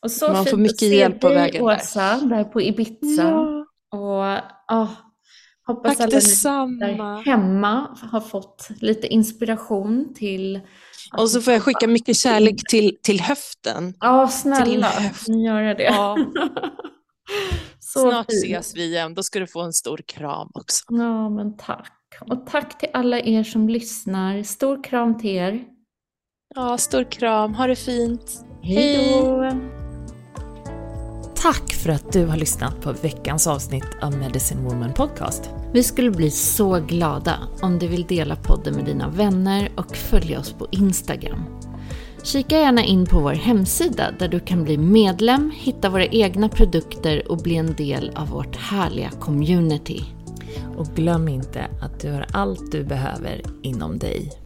[0.00, 1.74] Och så Man får att mycket se hjälp på vägen där.
[1.76, 3.22] Åsa, där på Ibiza.
[3.22, 3.66] ja.
[3.96, 4.24] Och
[4.68, 4.88] ah,
[5.66, 6.86] hoppas tack alla ni detsamma.
[6.86, 10.60] där hemma har fått lite inspiration till...
[11.18, 13.94] Och så får jag skicka mycket kärlek till, till höften.
[14.00, 15.28] Ja, din snälla, höft.
[15.28, 15.82] gör jag det.
[15.84, 16.16] Ja.
[17.78, 18.44] så Snart fint.
[18.44, 20.84] ses vi igen, då ska du få en stor kram också.
[20.88, 21.92] Ja, men tack.
[22.20, 24.42] Och tack till alla er som lyssnar.
[24.42, 25.64] Stor kram till er.
[26.54, 27.54] Ja, stor kram.
[27.54, 28.44] Ha det fint.
[28.62, 29.85] Hej då!
[31.46, 35.50] Tack för att du har lyssnat på veckans avsnitt av Medicine Woman Podcast.
[35.72, 40.40] Vi skulle bli så glada om du vill dela podden med dina vänner och följa
[40.40, 41.44] oss på Instagram.
[42.22, 47.30] Kika gärna in på vår hemsida där du kan bli medlem, hitta våra egna produkter
[47.30, 50.04] och bli en del av vårt härliga community.
[50.76, 54.45] Och glöm inte att du har allt du behöver inom dig.